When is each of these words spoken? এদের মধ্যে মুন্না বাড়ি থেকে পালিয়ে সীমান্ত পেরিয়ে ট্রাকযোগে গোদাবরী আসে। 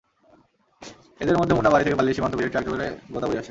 এদের 1.21 1.37
মধ্যে 1.39 1.55
মুন্না 1.55 1.71
বাড়ি 1.73 1.83
থেকে 1.85 1.97
পালিয়ে 1.97 2.15
সীমান্ত 2.17 2.35
পেরিয়ে 2.37 2.53
ট্রাকযোগে 2.53 2.87
গোদাবরী 3.13 3.37
আসে। 3.37 3.49